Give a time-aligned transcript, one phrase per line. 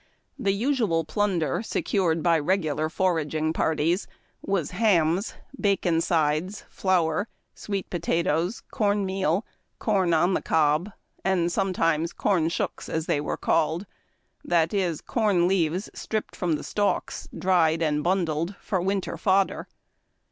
[0.39, 4.07] The usual [)lunder secured by regular foraging parties
[4.41, 9.45] was hams, bacon sides, flour, sweet potatoes, corn meal,
[9.77, 10.91] corn on the cob,
[11.23, 13.85] and sometimes corn shooks as they were called,
[14.43, 19.67] that is, corn leaves stripped from the stalks, dried and bundled, for winter fodder.